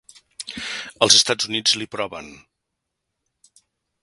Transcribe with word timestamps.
Els 1.07 1.17
Estats 1.19 1.49
Units 1.51 1.75
li 1.81 1.89
proven. 1.97 2.35